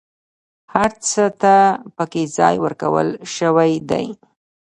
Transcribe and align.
هر 0.73 0.91
څه 1.09 1.23
ته 1.41 1.55
پکې 1.95 2.23
ځای 2.37 2.55
ورکول 2.65 3.07
شوی 3.35 3.71
دی. 3.89 4.05